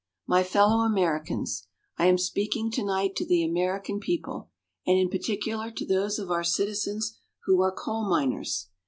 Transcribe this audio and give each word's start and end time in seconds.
My 0.25 0.41
Fellow 0.41 0.77
Americans: 0.79 1.67
I 1.95 2.07
am 2.07 2.17
speaking 2.17 2.71
tonight 2.71 3.15
to 3.17 3.23
the 3.23 3.43
American 3.43 3.99
people, 3.99 4.49
and 4.87 4.97
in 4.97 5.11
particular 5.11 5.69
to 5.69 5.85
those 5.85 6.17
of 6.17 6.31
our 6.31 6.43
citizens 6.43 7.19
who 7.45 7.61
are 7.61 7.71
coal 7.71 8.09
miners. 8.09 8.69